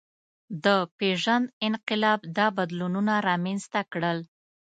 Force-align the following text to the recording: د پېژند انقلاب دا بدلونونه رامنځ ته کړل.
د 0.63 0.65
پېژند 0.97 1.45
انقلاب 1.67 2.19
دا 2.37 2.47
بدلونونه 2.57 3.13
رامنځ 3.27 3.61
ته 3.73 3.81
کړل. 3.91 4.19